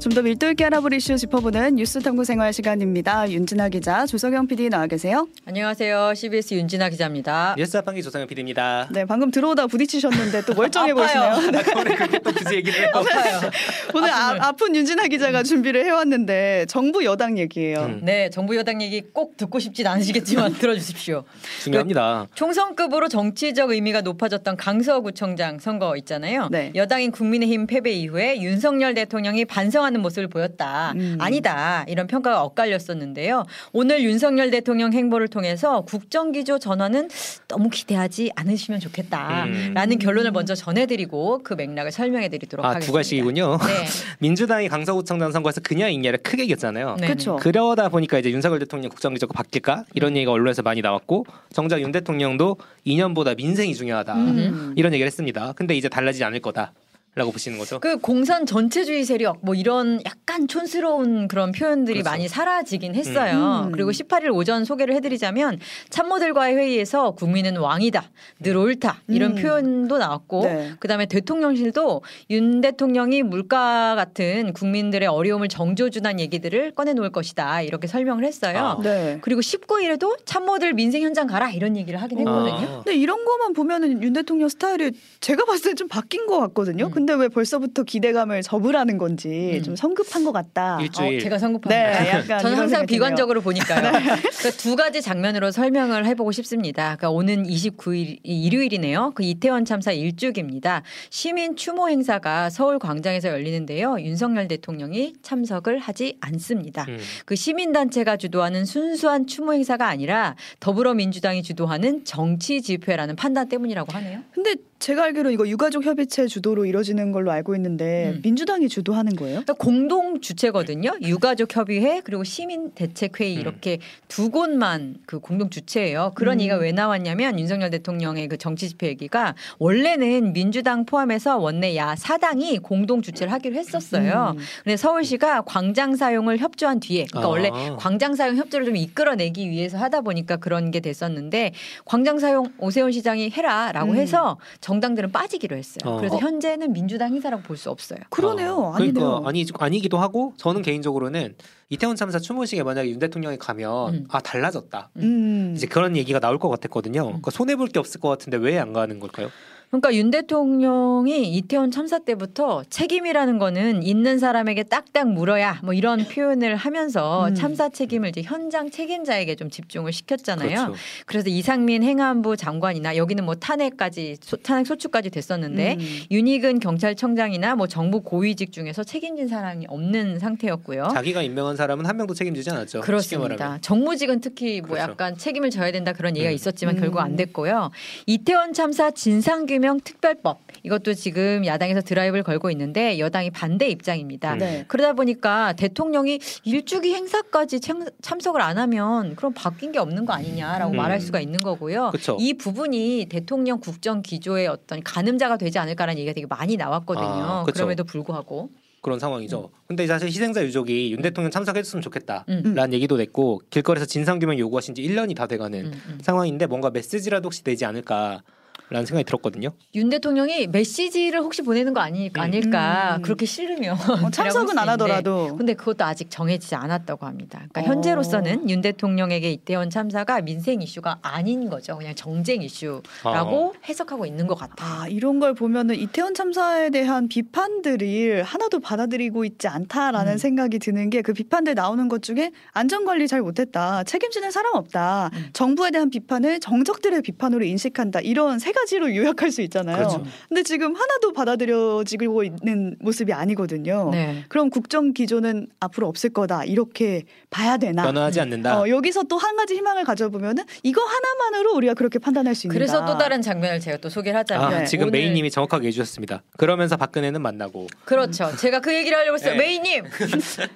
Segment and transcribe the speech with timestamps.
[0.00, 3.30] 좀 더 밀도 있게 알아볼 이슈 짚어보는 뉴스 탐구 생활 시간입니다.
[3.30, 5.28] 윤진아 기자, 조석영 PD 나와 계세요.
[5.44, 6.14] 안녕하세요.
[6.14, 7.54] CBS 윤진아 기자입니다.
[7.58, 8.88] 예스 자판기 조석영 PD입니다.
[8.90, 10.94] 네, 방금 들어오다 부딪히셨는데 또 멀쩡해.
[10.94, 11.34] 보이시네요.
[11.76, 12.90] 오늘 그렇게 또 굳이 얘기를 해요.
[12.94, 13.50] 아파요.
[13.94, 17.80] 오늘 아, 픈 윤진아 기자가 준비를 해왔는데 정부 여당 얘기예요.
[17.80, 18.00] 음.
[18.02, 21.24] 네, 정부 여당 얘기 꼭 듣고 싶진 않으시겠지만 들어주십시오.
[21.62, 22.28] 중요합니다.
[22.34, 26.48] 총선급으로 정치적 의미가 높아졌던 강서구청장 선거 있잖아요.
[26.50, 26.72] 네.
[26.74, 30.92] 여당인 국민의힘 패배 이후에 윤석열 대통령이 반성 하는 모습을 보였다.
[30.96, 31.16] 음.
[31.18, 31.84] 아니다.
[31.88, 33.44] 이런 평가가 엇갈렸었는데요.
[33.72, 37.08] 오늘 윤석열 대통령 행보를 통해서 국정기조 전환은
[37.48, 39.98] 너무 기대하지 않으시면 좋겠다라는 음.
[39.98, 42.86] 결론을 먼저 전해드리고 그 맥락을 설명해드리도록 아, 하겠습니다.
[42.86, 43.58] 두 가지이군요.
[43.58, 43.86] 네.
[44.20, 46.96] 민주당이 강서구청장 선거에서 그냐 있냐를 크게 이겼잖아요.
[47.00, 47.06] 네.
[47.08, 47.36] 그렇죠.
[47.36, 52.56] 그러다 보니까 이제 윤석열 대통령 국정기조가 바뀔까 이런 얘기가 언론에서 많이 나왔고 정작 윤 대통령도
[52.86, 54.74] 2년보다 민생이 중요하다 음.
[54.76, 55.52] 이런 얘기를 했습니다.
[55.56, 56.72] 근데 이제 달라지지 않을 거다
[57.18, 57.80] 라고 보시는 거죠.
[57.80, 62.10] 그 공산 전체주의 세력 뭐 이런 약간 촌스러운 그런 표현들이 그렇죠.
[62.10, 63.64] 많이 사라지긴 했어요.
[63.66, 63.72] 음.
[63.72, 65.58] 그리고 18일 오전 소개를 해드리자면
[65.90, 69.42] 참모들과의 회의에서 국민은 왕이다, 늘 옳다 이런 음.
[69.42, 70.72] 표현도 나왔고 네.
[70.78, 78.58] 그다음에 대통령실도 윤 대통령이 물가 같은 국민들의 어려움을 정조준한 얘기들을 꺼내놓을 것이다 이렇게 설명을 했어요.
[78.58, 78.82] 아.
[78.82, 79.18] 네.
[79.22, 82.54] 그리고 19일에도 참모들 민생 현장 가라 이런 얘기를 하긴 했거든요.
[82.54, 82.82] 아.
[82.84, 86.86] 근데 이런 거만 보면은 윤 대통령 스타일이 제가 봤을 때 좀 바뀐 것 같거든요.
[86.86, 86.90] 음.
[87.08, 89.62] 근데 왜 벌써부터 기대감을 접으라는 건지 음.
[89.62, 90.78] 좀 성급한 것 같다.
[90.78, 91.16] 일주일.
[91.16, 92.08] 어, 제가 네, 성급합니다.
[92.08, 93.80] 약간 저는 항상 비관적으로 보니까요.
[93.92, 96.96] 그러니까 두 가지 장면으로 설명을 해보고 싶습니다.
[96.96, 99.12] 그러니까 오는 29일 일요일이네요.
[99.14, 100.82] 그 이태원 참사 일주기입니다.
[101.08, 103.96] 시민 추모 행사가 서울 광장에서 열리는데요.
[104.00, 106.84] 윤석열 대통령이 참석을 하지 않습니다.
[106.88, 106.98] 음.
[107.24, 114.20] 그 시민 단체가 주도하는 순수한 추모 행사가 아니라 더불어민주당이 주도하는 정치 집회라는 판단 때문이라고 하네요.
[114.38, 118.20] 근데 제가 알기로 이거 유가족 협의체 주도로 이뤄지는 걸로 알고 있는데 음.
[118.22, 119.42] 민주당이 주도하는 거예요?
[119.42, 120.92] 그러니까 공동 주체거든요.
[121.02, 123.40] 유가족 협의회 그리고 시민 대책 회의 음.
[123.40, 126.12] 이렇게 두 곳만 그 공동 주체예요.
[126.14, 126.40] 그런 음.
[126.42, 132.58] 얘기가 왜 나왔냐면 윤석열 대통령의 그 정치 집회 얘기가 원래는 민주당 포함해서 원내 야 사당이
[132.58, 134.34] 공동 주체를 하기로 했었어요.
[134.36, 134.42] 음.
[134.62, 137.30] 근데 서울시가 광장 사용을 협조한 뒤에 그러니까 아.
[137.30, 141.50] 원래 광장 사용 협조를 좀 이끌어내기 위해서 하다 보니까 그런 게 됐었는데
[141.84, 143.96] 광장 사용 오세훈 시장이 해라라고 음.
[143.96, 144.27] 해서
[144.60, 145.78] 정당들은 빠지기로 했어요.
[145.84, 145.96] 어.
[145.98, 147.98] 그래서 현재는 민주당 행사라고 볼 수 없어요.
[148.10, 148.54] 그러네요.
[148.54, 148.92] 어, 아니네요.
[148.94, 151.34] 그러니까 아니 아니기도 하고 저는 개인적으로는
[151.70, 154.04] 이태원 참사 추모식에 만약에 윤 대통령이 가면 음.
[154.10, 154.90] 아 달라졌다.
[154.96, 155.52] 음.
[155.56, 157.04] 이제 그런 얘기가 나올 것 같았거든요.
[157.04, 159.30] 그러니까 손해 볼 게 없을 것 같은데 왜 안 가는 걸까요?
[159.70, 166.56] 그러니까 윤 대통령이 이태원 참사 때부터 책임이라는 거는 있는 사람에게 딱딱 물어야 뭐 이런 표현을
[166.56, 167.34] 하면서 음.
[167.34, 170.48] 참사 책임을 이제 현장 책임자에게 좀 집중을 시켰잖아요.
[170.48, 170.74] 그렇죠.
[171.04, 175.98] 그래서 이상민 행안부 장관이나 여기는 뭐 탄핵까지 소- 탄핵 소추까지 됐었는데 음.
[176.12, 180.88] 윤희근 경찰청장이나 뭐 정부 고위직 중에서 책임진 사람이 없는 상태였고요.
[180.94, 182.80] 자기가 임명한 사람은 한 명도 책임지지 않았죠.
[182.80, 183.58] 그렇습니다.
[183.60, 184.92] 정무직은 특히 뭐 그렇죠.
[184.92, 186.34] 약간 책임을 져야 된다 그런 얘기가 음.
[186.34, 186.80] 있었지만 음.
[186.80, 187.70] 결국 안 됐고요.
[188.06, 194.34] 이태원 참사 진상 규명 특별법 이것도 지금 야당에서 드라이브를 걸고 있는데 여당이 반대 입장입니다.
[194.34, 194.38] 음.
[194.38, 194.64] 네.
[194.68, 200.72] 그러다 보니까 대통령이 일주기 행사까지 참, 참석을 안 하면 그럼 바뀐 게 없는 거 아니냐라고
[200.72, 200.76] 음.
[200.76, 201.90] 말할 수가 있는 거고요.
[201.92, 202.16] 그쵸.
[202.20, 207.06] 이 부분이 대통령 국정 기조의 어떤 가늠자가 되지 않을까라는 얘기가 되게 많이 나왔거든요.
[207.06, 207.44] 아.
[207.44, 209.50] 그럼에도 불구하고 그런 상황이죠.
[209.66, 212.72] 근데 사실 희생자 유족이 윤 대통령 참석했으면 좋겠다라는 음.
[212.72, 215.98] 얘기도 냈고 길거리에서 진상 규명 요구하신 지 1년이 다 돼가는 음, 음.
[216.00, 218.22] 상황인데 뭔가 메시지라도 혹시 되지 않을까
[218.70, 219.50] 라는 생각이 들었거든요.
[219.74, 222.20] 윤 대통령이 메시지를 혹시 보내는 거 아니, 음.
[222.20, 223.02] 아닐까 음.
[223.02, 227.38] 그렇게 싫으면 어, 참석은 안 하더라도 근데 그것도 아직 정해지지 않았다고 합니다.
[227.50, 227.64] 그러니까 어.
[227.74, 231.76] 현재로서는 윤 대통령에게 이태원 참사가 민생 이슈가 아닌 거죠.
[231.76, 234.82] 그냥 정쟁 이슈라고 해석하고 있는 것 같아요.
[234.82, 240.18] 아 이런 걸 보면은 이태원 참사에 대한 비판들이 하나도 받아들이고 있지 않다라는 음.
[240.18, 245.08] 생각이 드는 게 그 비판들 나오는 것 중에 안전 관리 잘 못했다, 책임지는 사람 없다,
[245.14, 245.30] 음.
[245.32, 249.76] 정부에 대한 비판을 정적들의 비판으로 인식한다 이런 세 가지로 요약할 수 있잖아요.
[249.76, 250.02] 그렇죠.
[250.28, 253.90] 근데 지금 하나도 받아들여지고 있는 모습이 아니거든요.
[253.92, 254.24] 네.
[254.28, 257.82] 그럼 국정 기조는 앞으로 없을 거다 이렇게 봐야 되나?
[257.84, 258.60] 변화하지 않는다.
[258.60, 262.54] 어, 여기서 또 한 가지 희망을 가져보면은 이거 하나만으로 우리가 그렇게 판단할 수 있다.
[262.54, 264.64] 그래서 또 다른 장면을 제가 또 소개를 하자면 아, 네.
[264.64, 266.22] 지금 오늘- 메이님이 정확하게 해주셨습니다.
[266.36, 268.30] 그러면서 박근혜는 만나고 그렇죠.
[268.36, 269.32] 제가 그 얘기를 하려고 했어요.
[269.32, 269.38] 네.
[269.38, 269.84] 메이님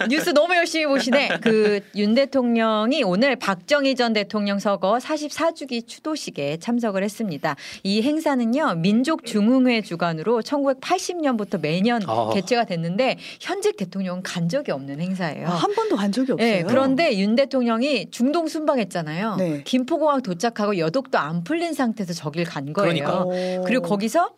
[0.09, 1.39] 뉴스 너무 열심히 보시네.
[1.43, 7.57] 그 윤 대통령이 오늘 박정희 전 대통령 서거 44주기 추도식에 참석을 했습니다.
[7.83, 12.31] 이 행사는요 민족 중흥회 주관으로 1980년부터 매년 아.
[12.33, 15.47] 개최가 됐는데 현직 대통령은 간 적이 없는 행사예요.
[15.47, 16.49] 아, 한 번도 간 적이 없어요.
[16.49, 19.37] 네, 그런데 윤 대통령이 중동 순방했잖아요.
[19.37, 19.63] 네.
[19.65, 22.93] 김포공항 도착하고 여독도 안 풀린 상태에서 저길 간 거예요.
[22.93, 23.25] 그러니까.
[23.25, 23.65] 오.
[23.65, 24.31] 그리고 거기서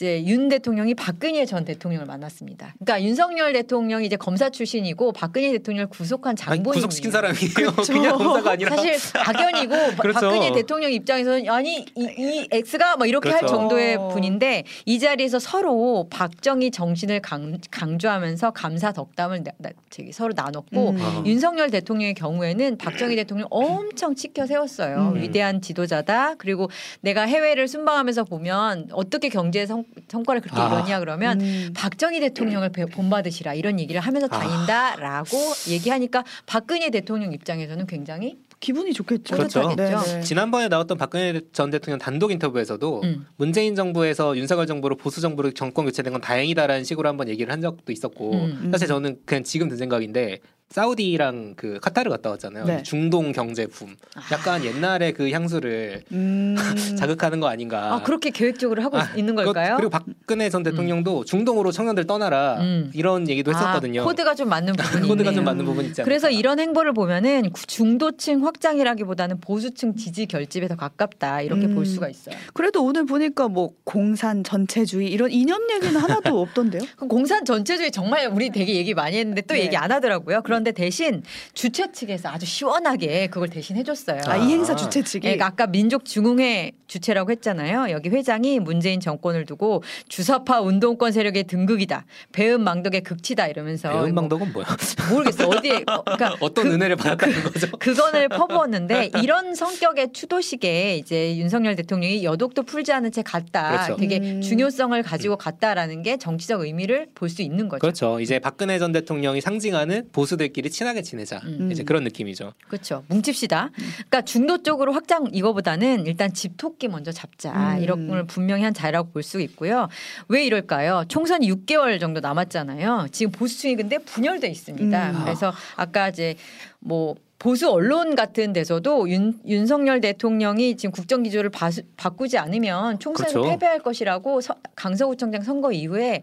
[0.00, 2.72] 이제 윤 대통령이 박근혜 전 대통령을 만났습니다.
[2.78, 7.72] 그러니까 윤석열 대통령이 이제 검사 출신이고 박근혜 대통령을 구속한 장본인 구속시킨 사람이에요.
[7.90, 10.20] 그냥 검사가 아니라 사실 악연이고 바- 그렇죠.
[10.20, 13.56] 박근혜 대통령 입장에서는 아니 이, 이 X가 막 이렇게 할 그렇죠.
[13.56, 14.06] 정도의 어.
[14.08, 19.70] 분인데 이 자리에서 서로 박정희 정신을 강, 강조하면서 감사 덕담을 나, 나-
[20.12, 20.98] 서로 나눴고 음.
[21.00, 21.22] 어.
[21.26, 25.14] 윤석열 대통령의 경우에는 박정희 대통령 엄청 치켜 세웠어요.
[25.16, 25.20] 음.
[25.20, 26.36] 위대한 지도자다.
[26.36, 26.70] 그리고
[27.00, 30.78] 내가 해외를 순방하면서 보면 어떻게 경제 성, 성과를 그렇게 아.
[30.78, 31.72] 이루냐 그러면 음.
[31.74, 34.38] 박정희 대통령을 배- 본받으시라 이런 얘기를 하면서 아.
[34.38, 35.36] 다닌다라고
[35.68, 39.36] 얘기하니까 박근혜 대통령 입장에서는 굉장히 기분이 좋겠죠.
[39.36, 39.74] 그렇죠.
[39.76, 40.20] 네.
[40.22, 43.26] 지난번에 나왔던 박근혜 전 대통령 단독 인터뷰에서도 음.
[43.36, 47.92] 문재인 정부에서 윤석열 정부로 보수 정부로 정권 교체된 건 다행이다라는 식으로 한번 얘기를 한 적도
[47.92, 48.68] 있었고 음.
[48.72, 52.64] 사실 저는 그냥 지금 든 생각인데 사우디랑 그 카타르 갔다 왔잖아요.
[52.66, 52.82] 네.
[52.82, 53.96] 중동 경제 붐.
[54.30, 56.56] 약간 옛날에 그 향수를 음.
[56.98, 57.94] 자극하는 거 아닌가.
[57.94, 59.76] 아 그렇게 계획적으로 하고 아, 있는 걸까요?
[59.76, 62.90] 그리고 박근혜 전 대통령도 중동으로 청년들 떠나라 음.
[62.94, 64.02] 이런 얘기도 했었거든요.
[64.02, 65.32] 아, 코드가 좀 맞는 부분이 코드가.
[65.32, 66.04] 좀 맞는 부분 않을까.
[66.04, 71.74] 그래서 이런 행보를 보면은 구- 중도층 확장이라기보다는 보수층 지지 결집에 더 가깝다 이렇게 음.
[71.74, 72.34] 볼 수가 있어요.
[72.52, 76.82] 그래도 오늘 보니까 뭐 공산 전체주의 이런 이념 얘기는 하나도 없던데요.
[76.96, 79.62] 그 공산 전체주의 정말 우리 되게 얘기 많이 했는데 또 네.
[79.62, 80.42] 얘기 안 하더라고요.
[80.42, 81.22] 그런 데 대신
[81.54, 84.20] 주최 측에서 아주 시원하게 그걸 대신 해줬어요.
[84.26, 87.90] 아, 이 행사 주최 측이 예, 아까 민족 중흥회 주체라고 했잖아요.
[87.92, 92.04] 여기 회장이 문재인 정권을 두고 주사파 운동권 세력의 등극이다.
[92.32, 94.66] 배은 망덕의 극치다 이러면서 뭐 배은망덕은 뭐야?
[95.10, 97.70] 모르겠어 어디에 어, 그러니까 어떤 그- 은혜를 받았다는 거죠?
[97.78, 103.84] 그건을 퍼부었는데 이런 성격의 추도식에 이제 윤석열 대통령이 여독도 풀지 않은 채 갔다.
[103.84, 103.96] 그렇죠.
[103.96, 104.40] 되게 음.
[104.40, 107.80] 중요성을 가지고 갔다라는 게 정치적 의미를 볼 수 있는 거죠.
[107.80, 108.20] 그렇죠.
[108.20, 111.40] 이제 박근혜 전 대통령이 상징하는 보수들 끼리 친하게 지내자.
[111.44, 111.70] 음.
[111.72, 112.52] 이제 그런 느낌이죠.
[112.68, 113.04] 그렇죠.
[113.08, 113.70] 뭉칩시다.
[113.74, 117.76] 그러니까 중도 쪽으로 확장 이거보다는 일단 집토끼 먼저 잡자.
[117.76, 117.82] 음.
[117.82, 119.88] 이런 걸 분명히 한 자리라고 볼 수 있고요.
[120.28, 121.04] 왜 이럴까요?
[121.08, 123.08] 총선이 6개월 정도 남았잖아요.
[123.12, 125.10] 지금 보수층이 근데 분열돼 있습니다.
[125.10, 125.24] 음.
[125.24, 126.36] 그래서 아까 이제
[126.80, 133.40] 뭐 보수 언론 같은 데서도 윤, 윤석열 대통령이 지금 국정 기조를 바, 바꾸지 않으면 총선에서
[133.40, 133.50] 그렇죠.
[133.52, 136.22] 패배할 것이라고 서- 강서구청장 선거 이후에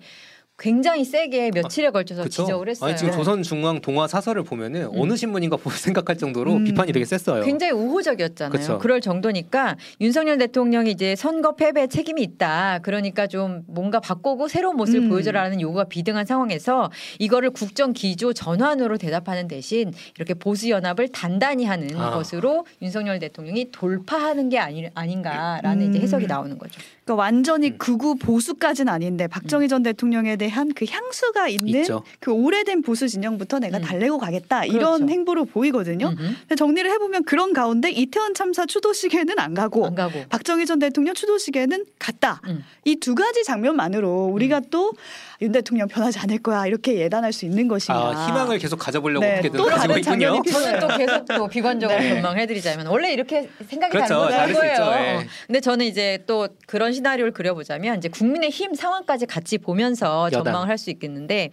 [0.57, 2.43] 굉장히 세게 며칠에 걸쳐서 그렇죠.
[2.43, 2.87] 지적을 했어요.
[2.89, 4.91] 아니 지금 조선중앙 동화 사설을 보면은 음.
[4.95, 6.63] 어느 신문인가 보- 생각할 정도로 음.
[6.63, 7.43] 비판이 되게 셌어요.
[7.43, 8.51] 굉장히 우호적이었잖아요.
[8.51, 8.77] 그쵸.
[8.79, 12.79] 그럴 정도니까 윤석열 대통령이 이제 선거 패배에 책임이 있다.
[12.83, 15.09] 그러니까 좀 뭔가 바꾸고 새로운 모습을 음.
[15.09, 21.95] 보여줘라는 요구가 비등한 상황에서 이거를 국정 기조 전환으로 대답하는 대신 이렇게 보수 연합을 단단히 하는
[21.97, 22.11] 아.
[22.11, 25.89] 것으로 윤석열 대통령이 돌파하는 게 아니, 아닌가라는 음.
[25.89, 26.79] 이제 해석이 나오는 거죠.
[27.05, 27.77] 그러니까 완전히 음.
[27.77, 32.03] 극우 보수까지는 아닌데 박정희 전 대통령에 대한 그 향수가 있는 있죠.
[32.19, 33.83] 그 오래된 보수 진영부터 내가 음.
[33.83, 35.07] 달래고 가겠다 이런 그렇죠.
[35.13, 36.15] 행보로 보이거든요.
[36.57, 40.25] 정리를 해보면 그런 가운데 이태원 참사 추도식에는 안 가고 안 가고.
[40.29, 42.41] 박정희 전 대통령 추도식에는 갔다.
[42.47, 42.63] 음.
[42.85, 44.93] 이두 가지 장면만으로 우리가 또
[45.41, 47.99] 윤 대통령 변하지 않을 거야 이렇게 예단할 수 있는 것인가.
[47.99, 50.41] 아, 희망을 계속 가져보려고 네, 어떻게든 또 가지고 다른 있군요.
[50.43, 52.09] 저는 또 계속 또 비관적으로 네.
[52.15, 54.29] 전망해드리자면 원래 이렇게 생각이 그렇죠.
[54.29, 54.77] 다른 거예요.
[54.81, 55.23] 어.
[55.47, 60.43] 근데 저는 이제 또 그런 시나리오를 그려보자면 이제 국민의 힘 상황까지 같이 보면서 여당.
[60.45, 61.51] 전망을 할 수 있겠는데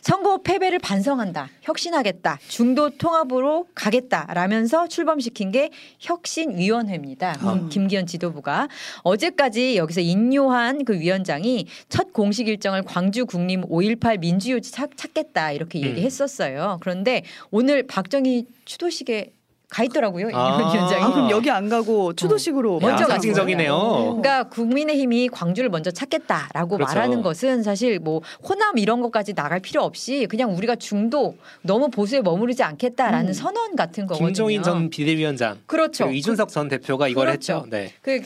[0.00, 7.36] 선거 패배를 반성한다, 혁신하겠다, 중도 통합으로 가겠다라면서 출범시킨 게 혁신위원회입니다.
[7.40, 7.68] 아.
[7.70, 8.68] 김기현 지도부가
[9.02, 15.80] 어제까지 여기서 인요한 그 위원장이 첫 공식 일정을 광주 국림 5.18 민주유지 찾, 찾겠다 이렇게
[15.80, 15.84] 음.
[15.84, 16.78] 얘기했었어요.
[16.80, 19.32] 그런데 오늘 박정희 추도식에
[19.68, 20.28] 가 있더라고요.
[20.32, 20.58] 아.
[20.58, 21.02] 위원장이.
[21.02, 23.08] 아, 그럼 여기 안 가고 추도식으로 먼저 야, 갔어요.
[23.08, 24.20] 상징적이네요.
[24.20, 26.94] 그러니까 국민의힘이 광주를 먼저 찾겠다라고 그렇죠.
[26.94, 32.20] 말하는 것은 사실 뭐 호남 이런 것까지 나갈 필요 없이 그냥 우리가 중도 너무 보수에
[32.20, 33.32] 머무르지 않겠다라는 음.
[33.32, 34.28] 선언 같은 거거든요.
[34.28, 36.10] 김종인 전 비대위원장 그렇죠.
[36.10, 37.54] 이준석 전 대표가 이걸 그렇죠.
[37.54, 37.66] 했죠.
[37.68, 37.92] 네.
[38.02, 38.22] 그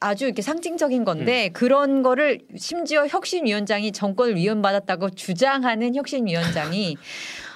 [0.00, 6.96] 아주 이렇게 상징적인 건데 그런 거를 심지어 혁신위원장이 정권을 위헌받았다고 주장하는 혁신위원장이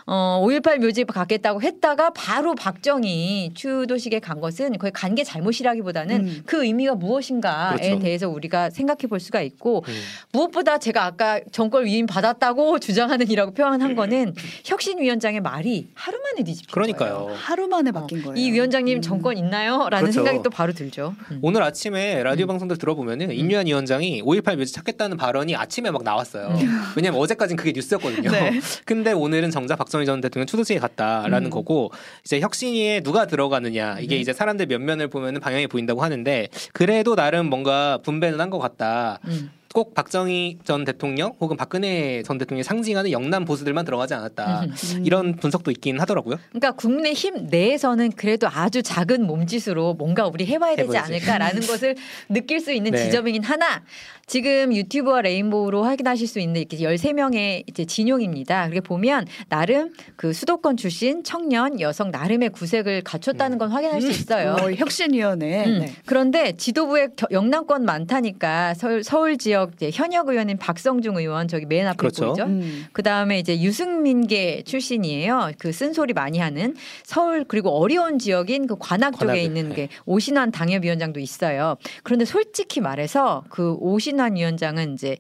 [0.07, 6.43] 어, 5.18 묘지 가겠다고 했다가 바로 박정희 추도식에 간 것은 거의 간 게 잘못이라기보다는 음.
[6.45, 7.99] 그 의미가 무엇인가에 그렇죠.
[8.01, 9.95] 대해서 우리가 생각해 볼 수가 있고 음.
[10.33, 14.35] 무엇보다 제가 아까 정권 위임 받았다고 주장하는 이라고 표현한 거는
[14.65, 16.97] 혁신위원장의 말이 하루 만에 뒤집힌 거예요.
[16.97, 17.37] 그러니까요.
[17.39, 18.37] 하루 만에 바뀐 거예요.
[18.37, 19.03] 이 위원장님 음.
[19.03, 19.89] 정권 있나요?
[19.89, 20.13] 라는 그렇죠.
[20.13, 21.15] 생각이 또 바로 들죠.
[21.31, 21.39] 음.
[21.43, 22.49] 오늘 아침에 라디오 음.
[22.49, 26.49] 방송들 들어보면은 인류한 위원장이 5.18 묘지 찾겠다는 발언이 아침에 막 나왔어요.
[26.49, 26.83] 음.
[26.97, 28.31] 왜냐면 어제까지는 그게 뉴스였거든요.
[28.33, 28.61] 네.
[28.85, 31.51] 근데 오늘은 정작 박정 희 전 대통령 추도식에 갔다라는 음.
[31.51, 31.91] 거고
[32.25, 34.21] 이제 혁신위에 누가 들어가느냐 이게 음.
[34.21, 39.19] 이제 사람들 몇 면을 보면은 방향이 보인다고 하는데 그래도 나름 뭔가 분배는 한 것 같다.
[39.25, 39.51] 음.
[39.75, 44.67] 꼭 박정희 전 대통령 혹은 박근혜 전 대통령이 상징하는 영남 보수들만 들어가지 않았다.
[44.67, 45.05] 음.
[45.05, 46.37] 이런 분석도 있긴 하더라고요.
[46.51, 50.99] 그러니까 국민의힘 내에서는 그래도 아주 작은 몸짓으로 뭔가 우리 해봐야 되지 해보지.
[50.99, 51.97] 않을까라는 것을
[52.29, 52.99] 느낄 수 있는 네.
[53.05, 53.83] 지점이긴 하나
[54.27, 58.63] 지금 유튜브와 레인보우로 확인하실 수 있는 이렇게 13명의 이제 진용입니다.
[58.69, 64.53] 그렇게 보면 나름 그 수도권 출신 청년 여성 나름의 구색을 갖췄다는 건 확인할 수 있어요.
[64.61, 65.65] 어, 혁신위원회.
[65.67, 65.93] 음, 네.
[66.07, 71.87] 그런데 지도부에 겨- 영남권 많다니까 서울, 서울 지역 이제 현역 의원인 박성중 의원 저기 맨
[71.87, 72.27] 앞에 그렇죠.
[72.29, 72.45] 보이죠.
[72.45, 72.87] 음.
[72.93, 75.53] 그 다음에 이제 유승민계 출신이에요.
[75.59, 79.75] 그 쓴소리 많이 하는 서울 그리고 어려운 지역인 그 관악 쪽에 관악을, 있는 네.
[79.75, 81.77] 게 오신환 당협위원장도 있어요.
[82.03, 85.17] 그런데 솔직히 말해서 그 오신환 위원장은 이제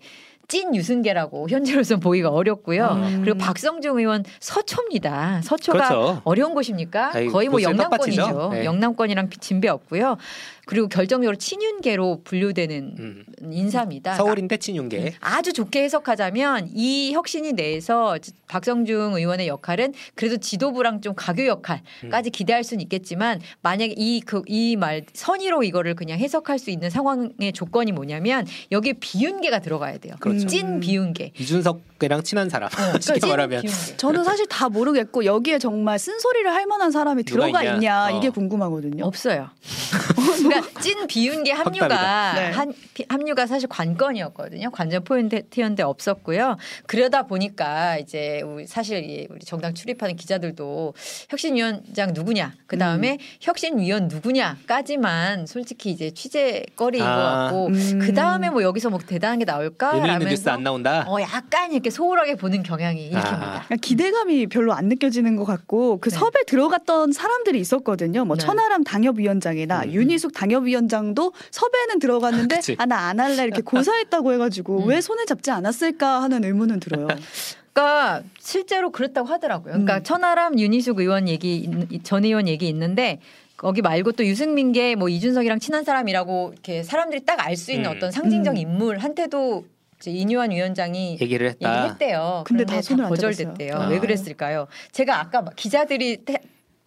[0.48, 2.86] 찐 유승계라고 현재로서 보기가 어렵고요.
[2.86, 3.20] 음.
[3.22, 5.40] 그리고 박성중 의원 서초입니다.
[5.42, 6.22] 서초가 그렇죠.
[6.24, 7.12] 어려운 곳입니까?
[7.14, 8.50] 아이, 거의 뭐 영남권이죠.
[8.52, 8.64] 네.
[8.64, 10.16] 영남권이랑 진배 없고요.
[10.66, 13.24] 그리고 결정적으로 친윤계로 분류되는 음.
[13.52, 14.14] 인사입니다.
[14.14, 15.14] 서울인데 친윤계.
[15.20, 18.16] 아주 좋게 해석하자면 이 혁신이 내에서
[18.48, 21.46] 박성중 의원의 역할은 그래도 지도부랑 좀 가교 음.
[21.48, 26.90] 역할까지 기대할 수는 있겠지만 만약에 이 그 이 말 선의로 이거를 그냥 해석할 수 있는
[26.90, 30.14] 상황의 조건이 뭐냐면 여기에 비윤계가 들어가야 돼요.
[30.20, 30.46] 그렇죠.
[30.46, 31.32] 찐 비윤계.
[31.38, 32.70] 이준석이랑 친한 사람.
[33.00, 33.96] 쉽게 찐 말하면 비윤계.
[33.96, 37.74] 저는 사실 다 모르겠고 여기에 정말 쓴소리를 할 만한 사람이 들어가 있냐?
[37.74, 38.18] 있냐, 어.
[38.18, 39.04] 이게 궁금하거든요.
[39.04, 39.50] 없어요.
[40.24, 42.32] 그러니까 찐 비윤계 합류가.
[42.34, 42.50] 네.
[42.50, 44.70] 한 피- 합류가 사실 관건이었거든요.
[44.70, 46.56] 관전 포인트였는데 없었고요.
[46.86, 50.94] 그러다 보니까 이제 우리 사실 이 우리 정당 출입하는 기자들도
[51.30, 57.16] 혁신위원장 누구냐, 그 다음에 혁신위원 누구냐까지만 솔직히 이제 취재거리인 아.
[57.16, 57.98] 것 같고 음.
[58.00, 59.92] 그 다음에 뭐 여기서 뭐 대단한 게 나올까?
[59.94, 61.04] 의미 있는 뉴스 라면서 안 나온다.
[61.08, 63.24] 어 약간 이렇게 소홀하게 보는 경향이 일으킵니다.
[63.24, 63.62] 아.
[63.66, 66.16] 그러니까 기대감이 별로 안 느껴지는 것 같고 그 네.
[66.16, 68.24] 섭외 들어갔던 사람들이 있었거든요.
[68.24, 68.44] 뭐 네.
[68.44, 69.92] 천하람 당협위원장이나 음.
[69.92, 72.60] 윤희 숙 당협위원장도 섭외는 들어갔는데.
[72.78, 74.88] 아 나 안 할래 이렇게 고사했다고 해가지고 음.
[74.88, 77.06] 왜 손을 잡지 않았을까 하는 의문은 들어요.
[77.74, 79.72] 그러니까 실제로 그렇다고 하더라고요.
[79.72, 80.02] 그러니까 음.
[80.04, 81.56] 천하람 윤희숙 의원 얘기
[81.90, 83.20] 있- 전 의원 얘기 있는데
[83.56, 87.96] 거기 말고 또 유승민계 뭐 이준석이랑 친한 사람이라고 이렇게 사람들이 딱 알 수 있는 음.
[87.96, 88.58] 어떤 상징적 음.
[88.58, 89.64] 인물한테도
[90.00, 91.78] 이제 인유한 위원장이 얘기를 했다.
[91.78, 92.44] 얘기했대요.
[92.46, 93.70] 근데 그런데 다 손을 안 거절됐대요.
[93.72, 93.90] 잡았어요.
[93.90, 94.00] 왜 아.
[94.00, 94.66] 그랬을까요?
[94.92, 96.40] 제가 아까 막 기자들이 태-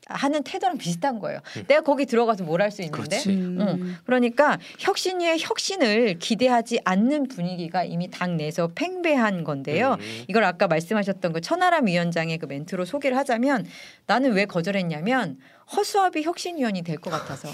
[0.10, 1.40] 하는 태도랑 비슷한 거예요.
[1.58, 1.66] 음.
[1.68, 3.30] 내가 거기 들어가서 뭘 할 수 있는데 그렇지.
[3.30, 3.58] 음.
[3.62, 3.96] 응.
[4.06, 9.98] 그러니까 혁신위의 혁신을 기대하지 않는 분위기가 이미 당 내에서 팽배한 건데요.
[10.00, 10.24] 음.
[10.28, 13.66] 이걸 아까 말씀하셨던 그 천하람 위원장의 그 멘트로 소개를 하자면
[14.08, 15.38] 나는 왜 거절했냐면
[15.76, 17.50] 허수아비 혁신위원이 될 것 같아서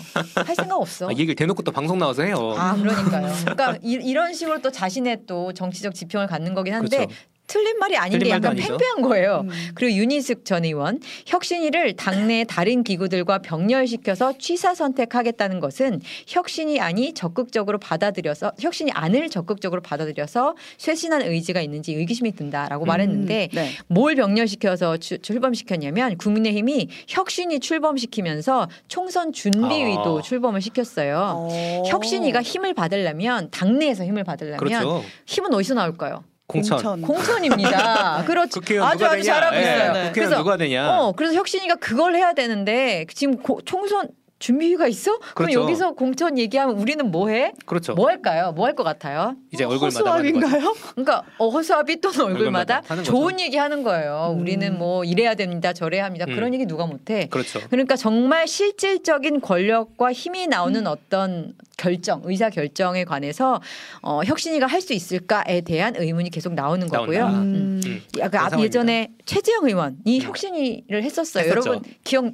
[0.45, 1.07] 할 생각 없어.
[1.10, 2.53] 아, 이 얘기를 대놓고 또 방송 나와서 해요.
[2.57, 3.27] 아 그러니까요.
[3.43, 7.13] 그러니까 이, 런 식으로 또 자신의 또 정치적 지평을 갖는 거긴 한데 그렇죠.
[7.53, 8.69] 틀린 말이 아닌 틀린 게 약간 아니죠.
[8.69, 9.41] 팽배한 거예요.
[9.43, 9.50] 음.
[9.75, 17.77] 그리고 윤희숙 전 의원 혁신위를 당내 다른 기구들과 병렬시켜서 취사 선택하겠다는 것은 혁신이 아니 적극적으로
[17.77, 23.69] 받아들여서 혁신이 안을 적극적으로 받아들여서 쇄신한 의지가 있는지 의기심이 든다라고 말했는데 네.
[23.86, 30.22] 뭘 병렬시켜서 추- 출범시켰냐면 국민의힘이 혁신이 출범시키면서 총선 준비위도 아.
[30.24, 31.33] 출범을 시켰어요.
[31.51, 31.83] 어.
[31.86, 35.03] 혁신이가 힘을 받으려면 당내에서 힘을 받으려면 그렇죠.
[35.27, 36.24] 힘은 어디서 나올까요?
[36.47, 37.01] 공천.
[37.01, 38.23] 공천 입니다.
[38.27, 38.59] 그렇죠.
[38.59, 39.33] 국회의원 아주 아주 되냐?
[39.33, 39.77] 잘하고 예, 있어요.
[39.79, 40.97] 국회의원 그래서 누가 되냐?
[41.00, 44.09] 어, 그래서 혁신이가 그걸 해야 되는데 지금 고- 총선
[44.47, 45.17] 준비가 있어?
[45.35, 45.62] 그럼 그렇죠.
[45.62, 47.53] 여기서 공천 얘기하면 우리는 뭐 해?
[47.65, 47.93] 그렇죠.
[47.93, 48.51] 뭐 할까요?
[48.51, 49.38] 뭐 할 것 같아요?
[49.53, 50.47] 이제 얼굴마다 하는 거죠.
[50.47, 50.75] 허수아비인가요?
[50.91, 54.33] 그러니까 어, 허수아비 또는 얼굴마다 얼굴마다 좋은 얘기 하는 거예요.
[54.35, 54.41] 음.
[54.41, 55.71] 우리는 뭐 이래야 됩니다.
[55.71, 56.25] 저래야 합니다.
[56.27, 56.35] 음.
[56.35, 57.27] 그런 얘기 누가 못 해?
[57.29, 57.62] 그렇죠.
[57.69, 60.50] 그러니까 정말 실질적인 권력과 힘이 음.
[60.50, 63.62] 나오는 어떤 결정, 의사 결정에 관해서
[64.01, 67.25] 어, 혁신이가 할 수 있을까에 대한 의문이 계속 나오는 거고요.
[67.27, 67.79] 음.
[67.85, 68.01] 음.
[68.21, 68.62] 앞 상황입니다.
[68.63, 70.21] 예전에 최재형 의원이 음.
[70.21, 71.45] 혁신이를 했었어요.
[71.45, 71.69] 했었죠.
[71.69, 72.25] 여러분 기억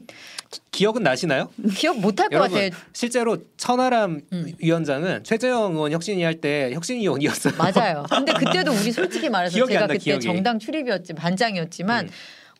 [0.71, 1.49] 기억은 나시나요?
[1.75, 2.69] 기억 못할 것 같아요.
[2.93, 4.53] 실제로 천하람 음.
[4.59, 7.53] 위원장은 최재형 의원 혁신위 할때 혁신위원이었어요.
[7.57, 8.05] 맞아요.
[8.09, 10.25] 근데 그때도 우리 솔직히 말해서 제가 나, 그때 기억이.
[10.25, 12.09] 정당 출입이었지 반장이었지만 음.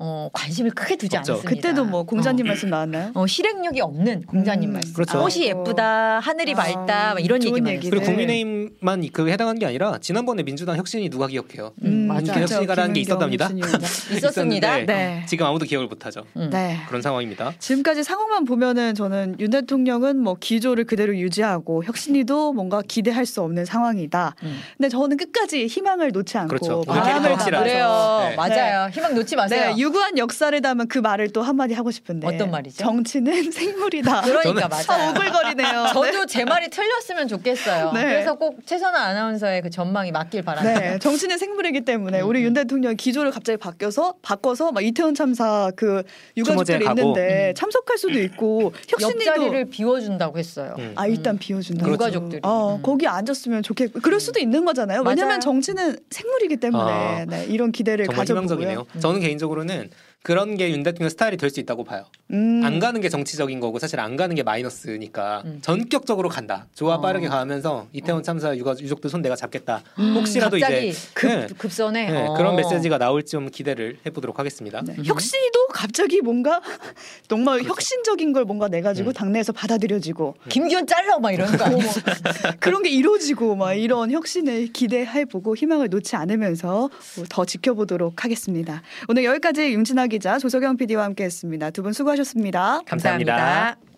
[0.02, 1.34] 어, 관심을 크게 두지 없죠.
[1.34, 1.50] 않았습니다.
[1.62, 2.48] 그때도 뭐 공자님 어.
[2.48, 3.12] 말씀 나왔나요?
[3.16, 4.94] 어, 실행력이 없는 공자님 음, 말씀.
[4.94, 5.20] 그렇죠.
[5.20, 7.74] 꽃이 예쁘다, 하늘이 아, 밝다, 막 이런 얘기만.
[7.74, 7.90] 했어요.
[7.90, 11.74] 그리고 국민의힘만 그 해당한 게 아니라 지난번에 민주당 혁신이 누가 기억해요?
[11.84, 12.24] 음, 맞아요.
[12.28, 12.42] 맞아요.
[12.44, 13.50] 혁신이가라는 게 있었답니다.
[14.16, 14.78] 있었습니다.
[14.86, 15.26] 네.
[15.28, 16.24] 지금 아무도 기억을 못하죠.
[16.38, 16.50] 음.
[16.50, 16.78] 네.
[16.88, 17.54] 그런 상황입니다.
[17.60, 23.66] 지금까지 상황만 보면은 저는 윤 대통령은 뭐 기조를 그대로 유지하고 혁신이도 뭔가 기대할 수 없는
[23.66, 24.36] 상황이다.
[24.44, 24.60] 음.
[24.78, 26.84] 근데 저는 끝까지 희망을 놓지 않고 그렇죠.
[26.88, 27.64] 아, 바람을 확실하죠.
[27.66, 28.28] 그래요.
[28.30, 28.36] 네.
[28.38, 28.90] 맞아요.
[28.92, 29.74] 희망 놓지 마세요.
[29.90, 32.78] 네, 유구한 역사를 담은 그 말을 또 한마디 하고 싶은데 어떤 말이죠?
[32.78, 34.22] 정치는 생물이다.
[34.22, 34.86] 그러니까 맞아요.
[34.88, 35.88] 아, 오글거리네요.
[35.94, 37.92] 저도 제 말이 틀렸으면 좋겠어요.
[37.94, 38.04] 네.
[38.04, 40.80] 그래서 꼭 최선아 아나운서의 그 전망이 맞길 바랍니다.
[40.80, 42.46] 네, 정치는 생물이기 때문에 음, 우리 음.
[42.46, 46.04] 윤 대통령 기조를 갑자기 바뀌어서 바꿔서 막 이태원 참사 그
[46.38, 46.86] 유가족들이.
[46.86, 47.56] 있는데 음.
[47.56, 50.76] 참석할 수도 있고 혁신이도 옆자리를 비워준다고 했어요.
[50.78, 50.94] 음.
[50.96, 51.84] 아 일단 비워준다.
[51.86, 51.96] 그렇죠.
[52.06, 52.42] 유가족들이.
[52.44, 52.82] 어, 음.
[52.84, 55.04] 거기 앉았으면 좋겠고 그럴 수도 있는 거잖아요.
[55.06, 58.40] 왜냐하면 정치는 생물이기 때문에 아, 네, 이런 기대를 가져보고요.
[58.40, 58.86] 희망적이네요.
[58.96, 59.00] 음.
[59.00, 59.96] 저는 개인적으로는 And.
[60.24, 62.06] 그런 게 윤 대통령 스타일이 될 수 있다고 봐요.
[62.32, 62.62] 음.
[62.64, 65.60] 안 가는 게 정치적인 거고 사실 안 가는 게 마이너스니까 음.
[65.64, 66.68] 전격적으로 간다.
[66.76, 67.02] 좋아 어.
[67.02, 69.82] 빠르게 가면서 이태원 참사 유가, 유족들 손 내가 잡겠다.
[69.98, 71.48] 음, 혹시라도 갑자기 이제 급, 네.
[71.58, 72.12] 급선해.
[72.12, 72.34] 네, 어.
[72.36, 74.82] 그런 메시지가 나올지 좀 기대를 해보도록 하겠습니다.
[74.84, 74.94] 네.
[75.00, 75.06] 음.
[75.06, 76.62] 혁신이도 갑자기 뭔가
[77.28, 79.14] 정말 혁신적인 걸 뭔가 내 가지고 음.
[79.14, 81.66] 당내에서 받아들여지고 김기현 잘라 막 이런 거?
[82.60, 86.90] 그런 게 이루어지고 막 이런 혁신을 기대해보고 희망을 놓지 않으면서
[87.30, 88.84] 더 지켜보도록 하겠습니다.
[89.08, 91.72] 오늘 여기까지 윤진아 기자, 조석영 PD와 함께했습니다.
[91.72, 92.82] 두 분 수고하셨습니다.
[92.86, 93.36] 감사합니다.
[93.36, 93.89] 감사합니다.